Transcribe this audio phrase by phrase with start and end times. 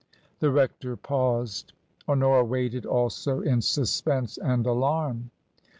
[0.39, 1.73] The rector paused.
[2.09, 5.29] Honora waited also in suspense and alarm.